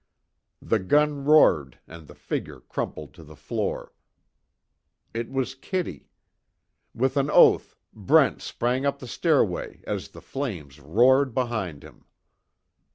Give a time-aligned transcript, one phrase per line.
[0.63, 3.93] The gun roared, and the figure crumpled to the floor.
[5.13, 6.09] It was Kitty.
[6.95, 12.05] With an oath, Brent sprang up the stairway, as the flames roared behind him.